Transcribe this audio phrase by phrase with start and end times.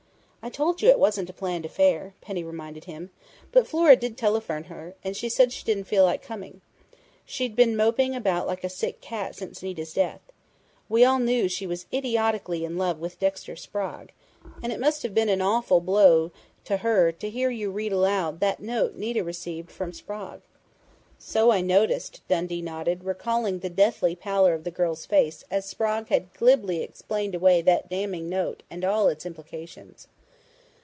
[0.43, 3.11] "I told you it wasn't a planned affair," Penny reminded him.
[3.51, 6.61] "But Flora did telephone her, and she said she didn't feel like coming.
[7.25, 10.19] She's been moping about like a sick cat since Nita's death.
[10.89, 14.13] We all knew she was idiotically in love with Dexter Sprague,
[14.63, 16.31] and it must have been an awful blow
[16.65, 20.41] to her to hear you read aloud that note Nita received from Sprague."
[21.19, 26.07] "So I noticed," Dundee nodded, recalling the deathly pallor of the girl's face as Sprague
[26.07, 30.07] had glibly explained away that damning note and all its implications.